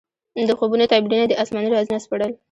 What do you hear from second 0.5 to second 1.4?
خوبونو تعبیرونه دې